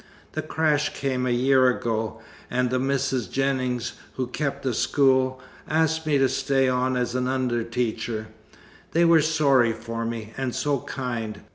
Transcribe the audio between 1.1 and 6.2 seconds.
a year ago, and the Misses Jennings, who kept the school, asked me